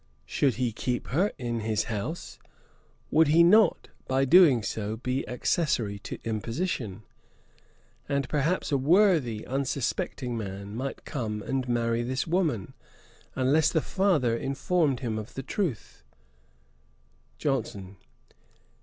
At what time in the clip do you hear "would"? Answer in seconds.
3.11-3.27